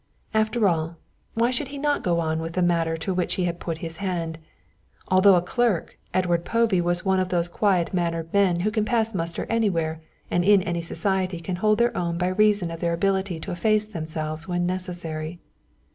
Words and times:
After 0.33 0.67
all, 0.67 0.97
why 1.35 1.51
should 1.51 1.67
he 1.67 1.77
not 1.77 2.01
go 2.01 2.19
on 2.19 2.39
with 2.39 2.53
the 2.53 2.63
matter 2.63 2.97
to 2.97 3.13
which 3.13 3.35
he 3.35 3.43
had 3.43 3.59
put 3.59 3.77
his 3.85 3.97
hand? 3.97 4.39
Although 5.09 5.35
a 5.35 5.43
clerk, 5.43 5.99
Edward 6.11 6.43
Povey 6.43 6.81
was 6.81 7.05
one 7.05 7.19
of 7.19 7.29
those 7.29 7.47
quiet 7.47 7.93
mannered 7.93 8.33
men 8.33 8.61
who 8.61 8.71
can 8.71 8.83
pass 8.83 9.13
muster 9.13 9.45
anywhere 9.47 10.01
and 10.31 10.43
in 10.43 10.63
any 10.63 10.81
society 10.81 11.39
can 11.39 11.57
hold 11.57 11.77
their 11.77 11.95
own 11.95 12.17
by 12.17 12.29
reason 12.29 12.71
of 12.71 12.79
their 12.79 12.93
ability 12.93 13.39
to 13.41 13.51
efface 13.51 13.85
themselves 13.85 14.47
when 14.47 14.65
necessary. 14.65 15.37